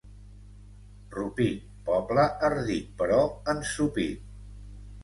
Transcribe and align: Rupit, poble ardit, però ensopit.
Rupit, 1.17 1.69
poble 1.91 2.27
ardit, 2.51 2.89
però 3.05 3.21
ensopit. 3.55 4.27